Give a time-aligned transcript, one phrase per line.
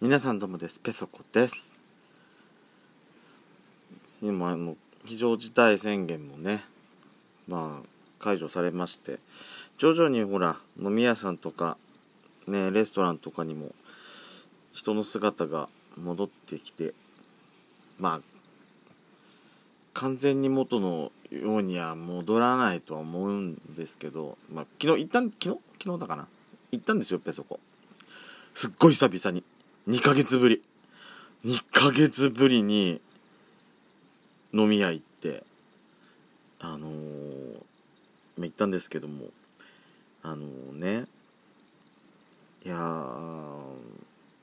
[0.00, 0.78] 皆さんどうもです。
[0.78, 1.74] ペソコです。
[4.22, 6.62] 今あの非常事態宣言もね
[7.48, 7.86] まあ
[8.20, 9.18] 解除されまして
[9.76, 11.76] 徐々にほら飲み屋さんとか
[12.46, 13.74] ねレストランとかにも
[14.72, 15.68] 人の姿が
[16.00, 16.94] 戻ってきて
[17.98, 18.38] まあ
[19.94, 25.60] 完全に元のようには戻らないとは思うんですけど、まあ、昨日一旦昨日？
[25.82, 26.28] 昨日だかな？
[26.70, 27.58] 行ったんですよペソコ。
[28.54, 29.42] すっごい久々に。
[29.88, 30.62] 2ヶ月ぶり。
[31.46, 33.00] 2ヶ月ぶりに
[34.52, 35.44] 飲み屋行って
[36.60, 36.92] あのー、
[38.36, 39.28] 行ったんですけども
[40.22, 41.06] あのー、ね。
[42.66, 42.76] いや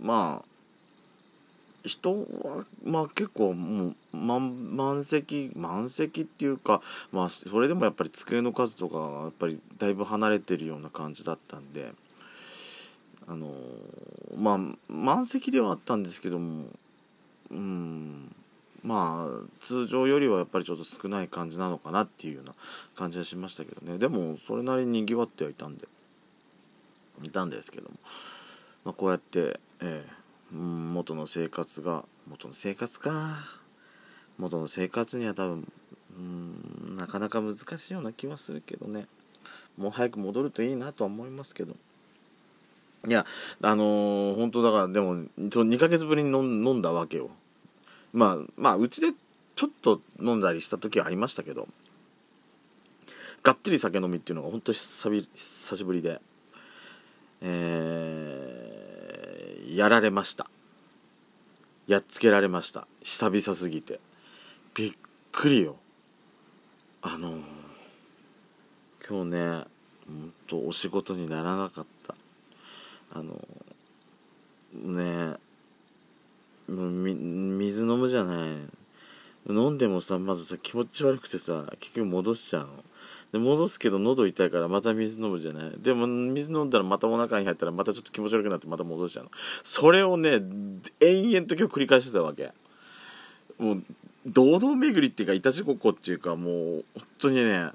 [0.00, 11.90] まあ人はまあ結構もう満満席満席っていうかまあそれでもやっぱり机の数とかやっぱりだいぶ離れてるような感じだったんで
[13.28, 13.54] あの
[14.36, 14.58] まあ
[14.88, 16.66] 満席ではあったんですけども
[17.50, 18.34] うん
[18.82, 22.54] まあ通常よりはやっぱりちょっと少ない感じなのかなっていうような
[22.96, 25.86] 感じはしましたけどねでもそれなりににぎわってはいたんで
[27.22, 27.96] いたんですけども、
[28.84, 33.36] まあ、こうやって、えー、元の生活が元の生活か
[34.38, 35.72] 元の生活には多分
[36.16, 39.06] うんなかなか難しいような気はするけどね
[39.76, 41.76] もう早く戻るといいなとは思いますけど。
[43.08, 43.26] いや、
[43.60, 47.30] あのー、本当だから、でも、その2ヶ月ぶりに飲んだわけよ。
[48.12, 49.12] まあ、まあ、うちで
[49.56, 51.66] ちょっと飲んだりした時はありましたけど、
[53.42, 55.26] がっつり酒飲みっていうのが本当久
[55.76, 56.20] しぶりで、
[57.40, 60.48] えー、やられました。
[61.88, 62.86] やっつけられました。
[63.02, 63.98] 久々すぎて。
[64.74, 64.92] びっ
[65.32, 65.76] くりよ。
[67.02, 67.40] あのー、
[69.08, 69.64] 今日ね、
[70.06, 71.91] ほんとお仕事にならなかった。
[73.14, 73.46] あの
[74.74, 75.36] ね
[76.68, 78.48] もう水飲むじゃない。
[79.48, 82.68] 飲んでもさまずさ気持ち悪くてさ結局戻しちゃうの。
[83.32, 85.72] で戻すけど喉痛いからまた水飲むじゃない。
[85.78, 89.30] でも水飲んだらまたお腹に入ったらまたちょっと気持ち悪くなってまた戻しちゃうの。
[89.64, 90.40] それをね
[91.00, 92.52] 延々と今日繰り返してたわけ。
[93.58, 93.82] もう
[94.24, 97.70] 堂々巡りっていうかいたちごっこっていうかもう本当にね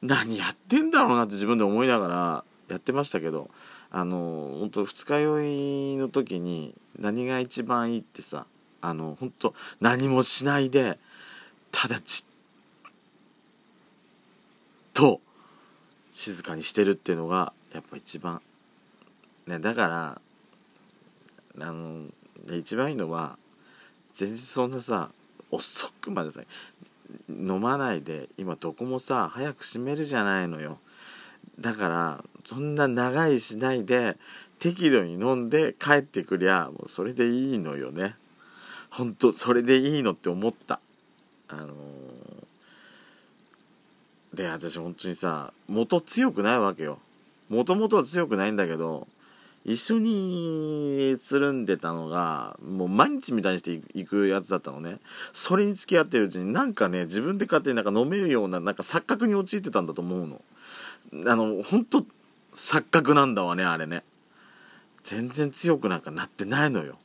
[0.00, 3.50] 何やってんだろうなって自分で思いながらやってましたけど。
[3.90, 8.46] あの本当二日酔いの時に何が一番いいってさ
[8.80, 10.98] あの本当何もしないで
[11.70, 12.30] ただちっ
[14.92, 15.20] と
[16.12, 18.42] 静かにしてるっていうのがやっぱ一番。
[19.46, 20.20] ねだから
[21.60, 22.06] あの
[22.52, 23.38] 一番いいのは
[24.14, 25.10] 全然そんなさ
[25.50, 26.40] 遅くまでさ
[27.28, 30.78] 飲まないで今どこもさ早く閉めるじゃないのよ。
[31.58, 34.16] だからそんな長いしないで
[34.58, 38.16] 適度に飲んで帰ってくりゃもうそれでいいのよね。
[38.88, 40.80] ほんとそれでいいのって思った。
[41.48, 47.00] あのー、で私本当にさ元強くないわけよ。
[47.50, 49.06] もともとは強くないんだけど
[49.66, 55.00] 一緒につるんでたのがもう毎日みたいにしていくやつだったのね。
[55.34, 60.40] それに付き合ってるうちになんかね自分で勝手になんか飲めるようななんか錯覚に陥ってたんだと思うの。
[61.30, 62.06] あの本当
[62.54, 64.04] 錯覚なんだわねあれね。
[65.04, 66.98] 全然強くなんかなってないのよ。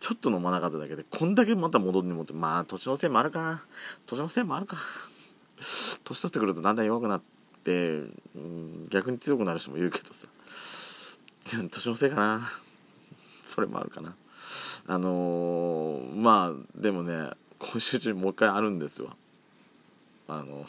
[0.00, 3.64] ちょっと飲まなかっただけでこんだけまた戻ってもってまあ年のせいもあるか。
[4.06, 4.76] 年のせいもあるか。
[6.04, 7.22] 年取ってくるとだんだん弱くなっ
[7.62, 8.00] て、
[8.34, 10.26] うん、逆に強くなる人もいるけどさ。
[11.44, 12.50] 年のせいかな。
[13.46, 14.14] それもあるかな。
[14.88, 19.16] あのー、まあでもね今週中もう一回あるんですわ。
[20.26, 20.66] あの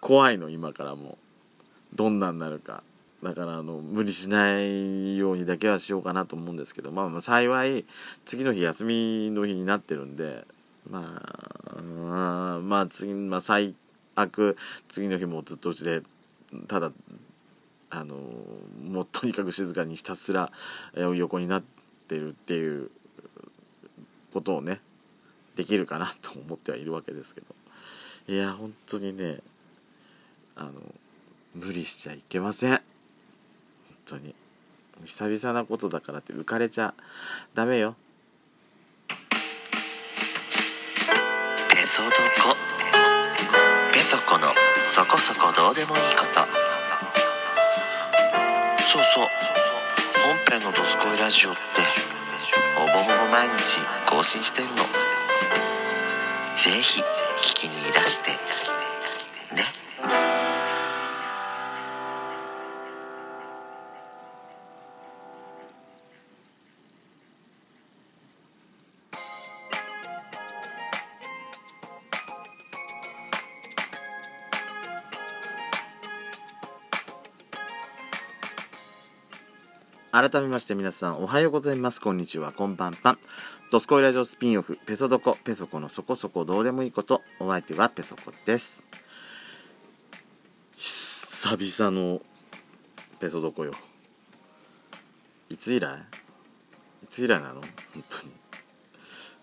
[0.00, 1.18] 怖いの今からも
[1.94, 2.82] どんなになるか。
[3.22, 7.86] だからあの無理しないようにだけはしようかなと思うんですけど、まあ、まあ幸い
[8.26, 10.46] 次の日休みの日になってるんで。
[10.90, 11.00] ま
[12.56, 13.74] あまあ次、まあ、最
[14.14, 14.56] 悪
[14.88, 16.02] 次の日もずっとうちで
[16.68, 16.92] ただ
[17.90, 18.16] あの
[18.84, 20.52] もうとにかく静かにひたすら
[20.94, 21.62] 横になっ
[22.08, 22.90] てるっていう
[24.32, 24.80] ことをね
[25.56, 27.46] できるかなと思ってはいるわけですけど。
[28.26, 29.40] いや本当にね
[30.56, 30.72] あの
[31.54, 32.70] 無理しちゃいけません。
[32.70, 32.82] 本
[34.06, 34.34] 当に。
[35.06, 36.94] 久々なことだからって浮かれちゃ
[37.54, 37.96] ダメよ。
[41.68, 42.14] ペソドコ
[43.92, 44.48] ペソコの
[44.82, 46.40] そこそこどうでもいいこと。
[48.82, 49.24] そうそう。
[50.24, 51.60] 本編の「どすこいラジオ」って
[52.76, 54.76] ほぼほぼ毎日更新してるの。
[56.54, 57.02] ぜひ
[57.42, 58.73] 聞きにいらして。
[80.14, 82.00] 改めまして皆さんおはようございます。
[82.00, 82.52] こんにちは。
[82.52, 83.18] こんばんぱん
[83.72, 88.86] ドスコイラジオスピンオフペソドコペソコのそこそこどうでもいいことお相手はペソコです。
[90.76, 92.20] 久々の
[93.18, 93.72] ペソドコよ。
[95.50, 95.98] いつ以来？
[97.02, 97.54] いつ以来なの？
[97.54, 97.64] 本
[98.08, 98.32] 当に。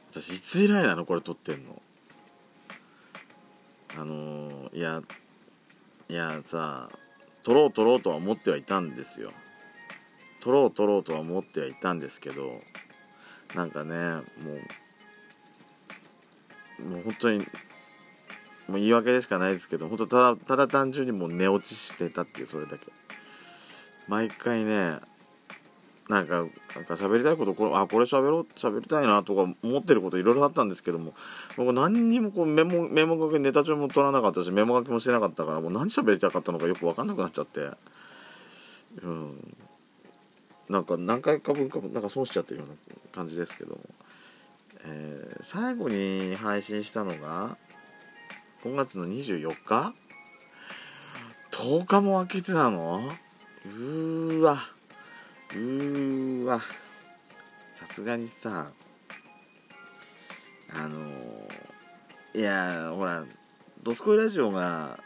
[0.10, 1.06] 私いつ以来なの？
[1.06, 1.82] これ撮ってんの。
[3.98, 5.02] あのー、いや
[6.08, 6.88] いやさ
[7.44, 9.32] 撮ろう撮ろうとは思ってはいたんですよ。
[10.42, 12.60] 撮ろう撮ろうとは思ってはいたんですけど
[13.56, 14.22] なんかねも
[16.80, 17.44] うもう本当にも
[18.70, 22.88] う言い訳でしかないですけど本当ただただ単純にもう寝落ちしてたっていうそれだけ
[24.08, 25.00] 毎回ね
[26.12, 31.14] なんか、なんか喋りたいこと、これ、あ、これ喋ろう、喋りたいなとか思ってることいろいろあったんですけども、
[31.56, 37.70] 僕何にもこうメモ、メモ書き、ネタ帳も取らなかったし、メモ書きもしてなかったから、もう何喋りたかったのかよくわかんなくなっちゃって、
[39.04, 39.56] うん。
[40.72, 42.76] なんか何回か分か、なんか損しちゃってるような
[43.12, 43.82] 感じですけども、
[44.86, 47.58] えー、最後に配信したのが、
[48.64, 49.94] 5月の24日
[51.52, 53.10] ?10 日も空けてたの？
[53.66, 54.60] うーわ。
[55.54, 56.62] うーわ
[57.76, 58.72] さすがにさ
[60.74, 63.26] あのー、いやほら
[63.84, 64.98] 「ドスコイラジオ」が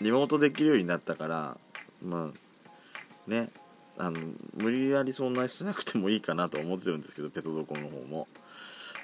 [0.00, 1.58] リモートできるようになったから
[2.02, 3.50] まあね
[3.98, 4.20] あの
[4.54, 8.28] 無理やりそんなにしなくてもいいかなと思ってるんですけどペトドコの方も。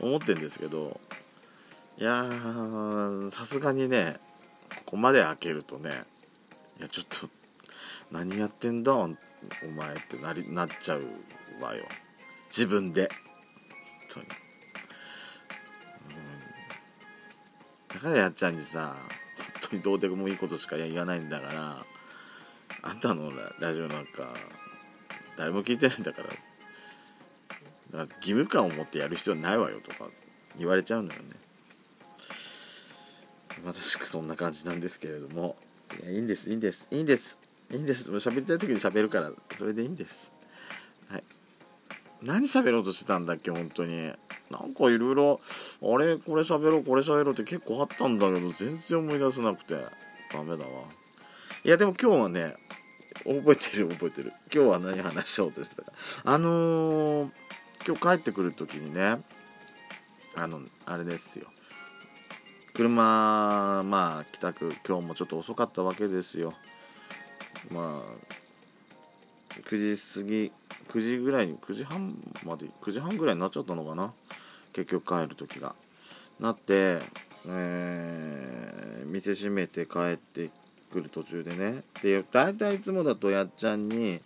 [0.00, 1.00] 思ってるんですけど
[1.99, 2.27] いや
[3.31, 4.17] さすがにね
[4.87, 5.91] ここまで開けるとね
[6.79, 7.29] いやちょっと
[8.11, 9.17] 何やってんだお前っ
[10.09, 11.05] てなりなっちゃう
[11.61, 11.85] わよ。
[12.49, 13.09] 自分で。
[13.09, 13.19] 本
[14.09, 14.27] 当に、
[17.93, 18.94] うん、だからやっちゃんにさ
[19.39, 21.87] 本当にどうでもいいことしか言わないんだから
[22.83, 24.35] あんたのラジオなんか
[25.37, 26.29] 誰も聞いてないんだから。
[26.29, 26.37] だか
[27.93, 30.11] ら義務感を持ってやる必要ないわよとか
[30.58, 31.29] 言われちゃうのよね。
[33.64, 35.56] まさしくそんな感じなんですけれども。
[36.02, 37.38] いやいいんですいいんですいいんです。
[37.70, 38.11] いいんです。
[38.11, 40.32] もう喋りたい時に喋るからそれでいいんです。
[41.08, 41.25] はい。
[42.23, 44.12] 何喋ろうとしてたんだっけ本当に。
[44.50, 45.40] なんかいろいろ
[45.82, 49.76] あれこれ喋ろうこれ喋ろうって結構あったんだけど全然思い出せなくて。
[50.32, 50.84] ダメだわ。
[51.64, 52.55] いやでも今日はね
[53.24, 54.32] 覚えてる覚えてる。
[54.52, 55.92] 今日は何話しようとしてたか。
[56.24, 57.30] あのー、
[57.86, 59.19] 今日帰ってくる時にね
[60.34, 61.46] あのあれですよ。
[62.74, 66.52] 車まあ帰宅今日もちょっと遅かったわけですよ。
[67.72, 70.52] まあ9時過ぎ
[70.88, 74.12] 9時ぐらいに9時半まで9時半ぐらいになっちゃったのかな。
[74.72, 75.74] 結局帰る時が。
[76.40, 76.98] なって、
[77.48, 80.50] えー、店閉めて帰って
[80.93, 81.83] くる途中でね。
[82.03, 84.21] で大体いつもだとやっちゃんに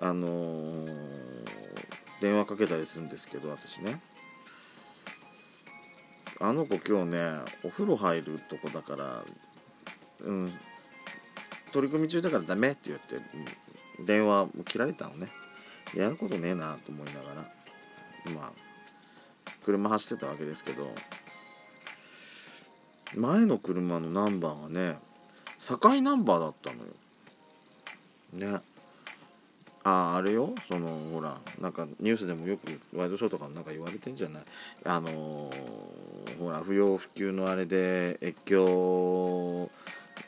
[0.00, 0.88] あのー、
[2.20, 4.00] 電話かけたりするんですけど私ね。
[6.40, 7.18] あの子今日ね
[7.64, 9.24] お風呂入るとこだから
[10.20, 10.52] うん
[11.72, 13.16] 取り組み中だからダメって言って
[14.04, 15.28] 電話も切られたのね。
[15.94, 18.68] やることねえなと思いながらまあ
[19.64, 20.94] 車走ってたわけですけど
[23.14, 24.98] 前の車のナンバーがね
[25.58, 26.76] 境ナンバーだったの
[28.44, 28.52] よ。
[28.54, 28.60] ね。
[29.84, 34.42] あああれよそのほらなんかニュースでもよくワイドショーとかなんか言われてんじゃない？
[34.84, 39.70] あのー、ほら不要不急のあれで越境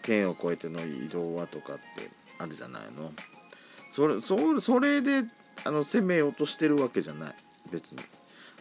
[0.03, 3.13] 県を越えての移動はとかってあるじゃないの。
[3.93, 5.25] それそそれで
[5.65, 7.35] あの攻めようとしてるわけじゃない
[7.71, 7.99] 別に。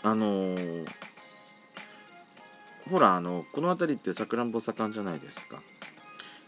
[0.04, 0.88] あのー、
[2.90, 5.62] ほらあのこの辺りってさくらんぼ盛んじゃないですか。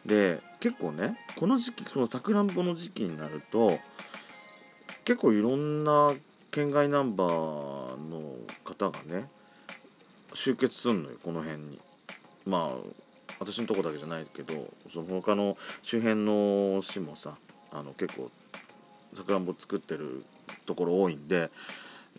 [0.06, 3.80] で結構ねこの時期そのさくらんぼの時期になると
[5.06, 6.14] 結構いろんな
[6.52, 9.30] 県外ナンバーの方がね
[10.34, 11.80] 集結すんのよこの辺に。
[12.46, 12.76] まあ
[13.40, 17.38] 私のとこだけじゃないけどその他の周辺の市もさ
[17.72, 18.30] あの結構
[19.16, 20.24] さくらんぼ作ってる
[20.66, 21.50] ところ多いんで、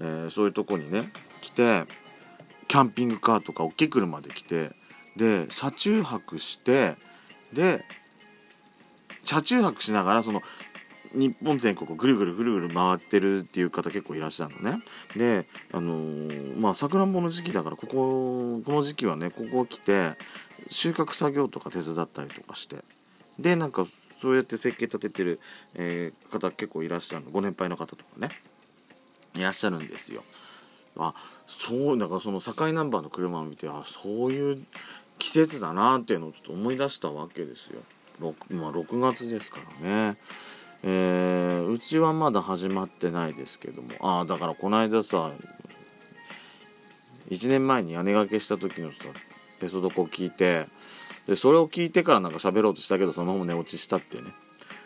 [0.00, 1.84] えー、そういうとこにね来て
[2.66, 4.70] キャンピングカーとか大きい車で来て
[5.16, 6.96] で車中泊して
[7.52, 7.84] で
[9.24, 10.42] 車中泊しながらその
[11.14, 14.82] 日本全国をぐるぐるぐるぐる回ってるっていう方結構いらっしゃるのね。
[15.16, 20.12] であのー、まあさくらんぼの時期だからこここの時期はねここ来て
[20.70, 22.76] 収穫作業とか手伝ったりとかして。
[23.38, 23.86] でなんか
[24.20, 25.40] そうやって設計立ててる、
[25.74, 27.30] えー、方結構いらっしゃるの。
[27.30, 28.28] ご年配の方とかね。
[29.34, 30.22] いらっしゃるんですよ。
[30.98, 31.14] あ
[31.46, 34.64] そうだからその境ナンバーの車を見てあそういう
[35.18, 37.80] 季節だなっていうのをちょっと思い出したわけですよ。
[38.20, 40.16] 6,、まあ、6月ですからね。
[40.84, 43.88] えー、うちはまだ始まってないですけども。
[44.00, 45.30] ああだからこの間さ
[47.30, 48.98] 1年前に屋根掛けした時のさ
[49.60, 50.66] ペソドコを聞いて
[51.26, 54.32] でそれを聞いてからなんか喋ろうとしたけどそのまま寝落ちしたってね。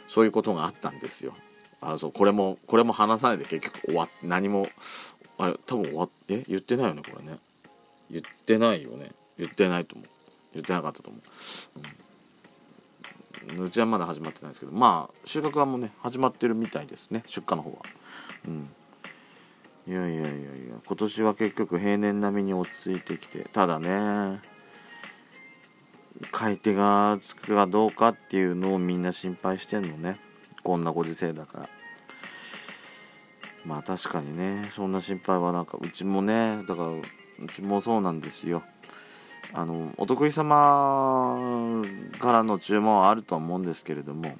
[0.06, 1.33] そういうことがあったんですよ。
[1.80, 4.68] あそうこれもこれも話さないで結局終わっ何も
[5.38, 6.42] あれ多分終わっえ？
[6.47, 7.38] 言ってないよねこれね。
[8.11, 9.12] 言ってないよね。
[9.38, 10.09] 言ってないと思う。
[10.56, 11.18] 言ってなかったと思
[13.54, 17.76] う、うん、うちはまだ始まってないですけどまあ収穫はもうね始まってるみたいですね出荷の方は。
[18.48, 18.68] うん。
[19.88, 20.34] いやいやいやいや
[20.84, 24.40] 今年は結局平年並みに落ち着いてきてただね
[26.32, 30.16] 買い手がつくかどうかっていうのをみんな心配してんのね。
[30.64, 31.68] こんなご時世だから。
[33.64, 37.02] まあ確かにねそんな心配はなんかうちもねだからう
[37.54, 38.62] ちもそうなんですよ。
[39.52, 41.82] あのお得意様
[42.18, 44.36] からの注文はあるとは思うんですけれども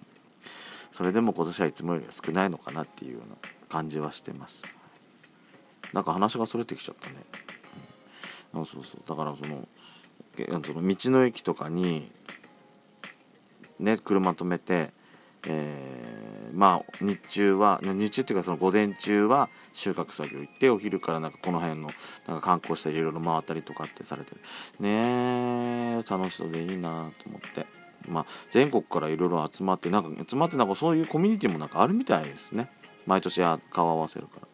[0.93, 3.37] それでも今年はいつもよりは少ないのかなっていうような
[3.69, 4.65] 感じはしてます。
[5.93, 7.17] なんか話がそれてきちゃったね、
[8.55, 9.01] うん、そうそう。
[9.07, 9.69] だからその
[10.65, 12.11] その道の駅とかに
[13.79, 14.91] ね車止めて
[15.49, 21.89] えー、まあ日中は日中っていうかその午前中は収穫作業行ってお昼からなんかこの辺の
[22.27, 24.41] なんか観光したりいろいろ回ったりとかってされてる。
[24.81, 27.67] ね楽しそうでいいなと思って。
[28.09, 32.71] まあ全国からいろいろ集まってなんか集まってなんかそういうコミュニティもなんかあるみたいですね。
[33.07, 34.49] 毎年顔合わせるから。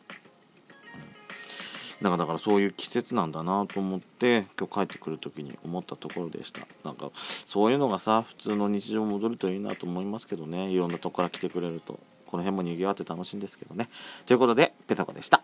[2.02, 6.66] なんかだからそういう季節なんだなと思って今日帰ってくる時に思ったところでした。
[6.84, 7.10] なんか
[7.46, 10.70] そういうのがさ普通の日常戻るといいなと思いますけどね。
[10.70, 13.88] いろんなとこから来てくれるとこの辺も賑わって楽しいんですけどね。
[14.26, 15.42] ということでペタコでした。